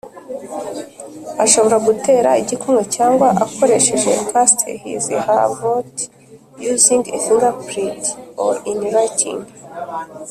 ashobora 1.43 1.77
gutera 1.87 2.29
igikumwe 2.41 2.83
cyangwa 2.95 3.25
agakoresha 3.33 3.93
cast 4.29 4.59
his 4.81 5.05
her 5.25 5.47
vote 5.59 6.01
using 6.73 7.03
a 7.15 7.17
thumb 7.25 7.57
print 7.69 8.03
or 8.43 8.53
in 8.71 8.77
writing 8.93 9.39